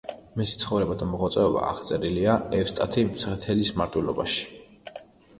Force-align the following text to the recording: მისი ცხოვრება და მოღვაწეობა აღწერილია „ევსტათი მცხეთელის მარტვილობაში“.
მისი 0.39 0.53
ცხოვრება 0.61 0.95
და 1.01 1.07
მოღვაწეობა 1.09 1.65
აღწერილია 1.71 2.37
„ევსტათი 2.59 3.03
მცხეთელის 3.09 3.69
მარტვილობაში“. 3.83 4.49